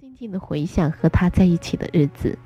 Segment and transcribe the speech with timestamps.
[0.00, 2.38] 静静的回想和他在一起的日子，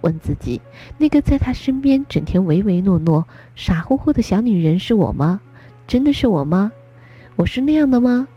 [0.00, 0.62] 问自己：
[0.96, 5.40] 那个在他身边整天唯唯诺诺、傻乎乎的小女人是我吗？
[5.88, 6.70] 真的是我吗？
[7.34, 8.28] 我是那样的吗？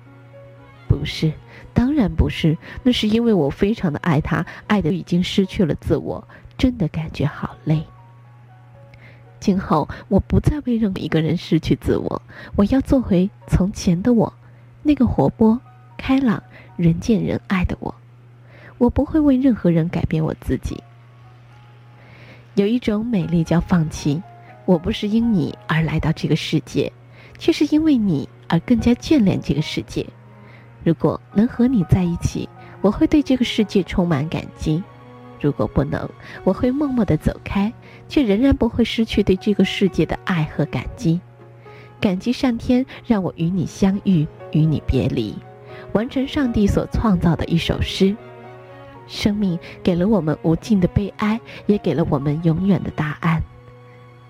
[0.90, 1.32] 不是，
[1.72, 2.58] 当然不是。
[2.82, 6.28] 那是因为我非常的爱他，爱的已经失去了自我，
[6.58, 7.86] 真的感觉好累。
[9.40, 12.20] 今后我不再为任何一个人失去自我，
[12.56, 14.34] 我要做回从前的我，
[14.82, 15.62] 那个活泼、
[15.96, 16.42] 开朗、
[16.76, 17.94] 人见人爱的我。
[18.78, 20.82] 我不会为任何人改变我自己。
[22.56, 24.22] 有一种美丽叫放弃。
[24.66, 26.90] 我不是因你而来到这个世界，
[27.38, 30.06] 却是因为你而更加眷恋这个世界。
[30.86, 32.48] 如果能和你在一起，
[32.80, 34.82] 我会对这个世界充满感激；
[35.42, 36.10] 如果不能，
[36.46, 37.74] 我会默默的走开，
[38.08, 41.20] 却仍然不会失去对这个世界的爱和感激。
[42.00, 45.36] 感激上天让我与你相遇，与你别离，
[45.92, 48.16] 完成上帝所创造的一首诗。
[49.14, 53.42] 生命给了我们无尽的悲哀，也给了我们永远的答案。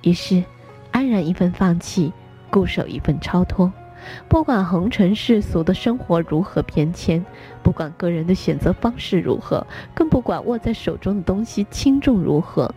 [0.01, 0.43] 于是，
[0.91, 2.11] 安然一份放弃，
[2.49, 3.71] 固守一份超脱。
[4.27, 7.25] 不管红尘世俗的生活如何变迁，
[7.63, 12.69] 不管个人的选择方式如何，更不管握在手中的东西轻重如何，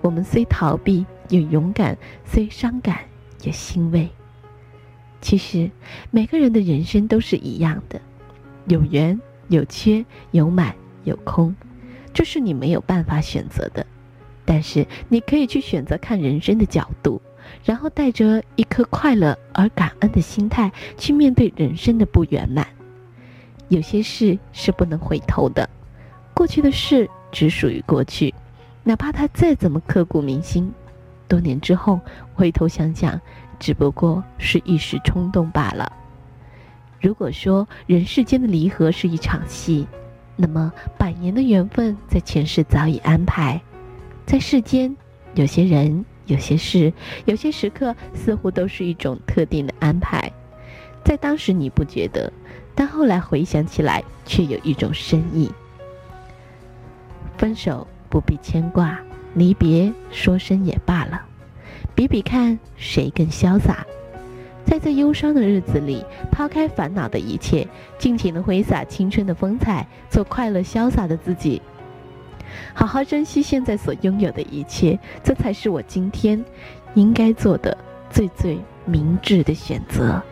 [0.00, 2.98] 我们虽逃避也勇敢，虽伤感
[3.42, 4.08] 也欣慰。
[5.20, 5.70] 其实，
[6.10, 8.00] 每个人的人生都是一样的，
[8.66, 10.74] 有圆有缺，有满。
[11.04, 11.54] 有空，
[12.12, 13.86] 这是你没有办法选择的，
[14.44, 17.20] 但是你可以去选择看人生的角度，
[17.64, 22.66] 然后带着一颗快乐而感恩的心态去面对人生的不圆满。
[23.68, 25.68] 有些事是不能回头的，
[26.34, 28.34] 过去的事只属于过去，
[28.84, 30.70] 哪怕它再怎么刻骨铭心，
[31.26, 31.98] 多年之后
[32.34, 33.18] 回头想想，
[33.58, 35.90] 只不过是一时冲动罢了。
[37.00, 39.86] 如果说人世间的离合是一场戏。
[40.36, 43.60] 那么，百年的缘分在前世早已安排，
[44.26, 44.96] 在世间，
[45.34, 46.92] 有些人、有些事、
[47.26, 50.32] 有些时刻，似乎都是一种特定的安排。
[51.04, 52.32] 在当时你不觉得，
[52.74, 55.50] 但后来回想起来，却有一种深意。
[57.36, 58.98] 分手不必牵挂，
[59.34, 61.20] 离别说声也罢了，
[61.94, 63.84] 比比看谁更潇洒。
[64.64, 67.66] 在这忧伤的日子里，抛开烦恼的一切，
[67.98, 71.60] 尽情的挥洒青春的风采，做快乐潇洒的自己，
[72.72, 76.42] 好好珍惜现在所拥有的一切，这才是我今天
[76.94, 77.76] 应该做的
[78.08, 80.22] 最最明智的选择。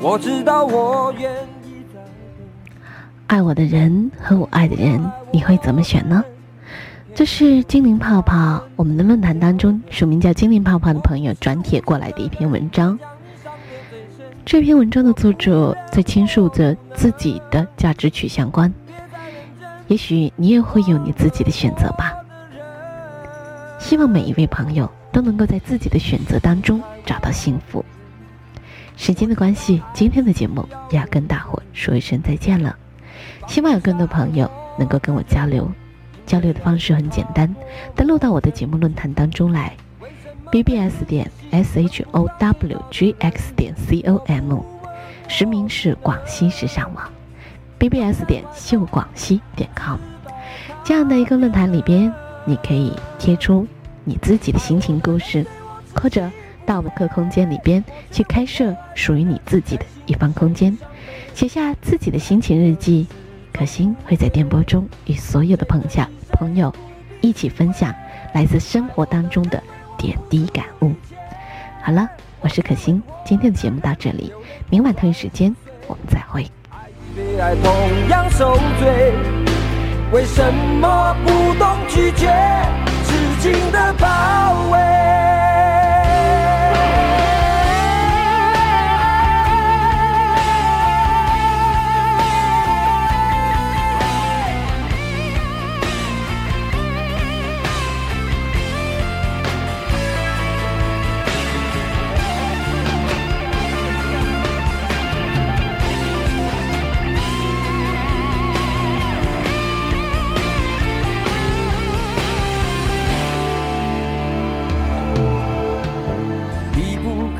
[0.00, 1.32] 我知道我愿
[1.64, 1.84] 意
[3.26, 6.24] 爱我的人和我爱的人，你会怎么选呢？
[7.14, 12.98] 这是精灵泡泡，我们的论坛当中署名叫精灵泡泡的朋友转帖过来的一篇文章。
[14.44, 18.72] 这篇文章的作者在倾诉着自己的价值取向观，
[19.88, 22.12] 也许你也会有你自己的选择吧。
[23.78, 27.84] 希望每一位朋友都能够在自己的选择当中找到幸福。
[28.96, 32.76] 时间的关系，今天的节目也要跟大伙说一声再见了。
[33.46, 35.70] 希望有更多朋友能够跟我交流，
[36.26, 37.54] 交流的方式很简单，
[37.94, 39.74] 登录到我的节目论坛当中来
[40.50, 43.14] ，bbs 点 showgx
[43.56, 44.60] 点 com，
[45.28, 47.10] 实名是广西时尚网
[47.78, 49.98] ，bbs 点秀广西点 com，
[50.84, 52.12] 这样的一个论坛里边，
[52.44, 53.66] 你可以贴出
[54.04, 55.46] 你自己的心情故事，
[55.94, 56.30] 或者。
[56.64, 60.78] 到我们客空间里边去开设属于你自己的一方空间，
[61.34, 63.04] 写下自己的心情日记。
[63.52, 66.72] 可心会在电波中与所有的朋友朋友
[67.20, 67.92] 一起分享
[68.32, 69.60] 来自生活当中的
[69.98, 70.92] 点滴感悟。
[71.82, 72.08] 好了，
[72.40, 74.32] 我是可心，今天的节目到这里，
[74.70, 75.52] 明晚同一时间
[75.88, 76.46] 我们再会。
[80.12, 82.28] 为什么不懂拒绝
[83.12, 85.31] 痴情的包围？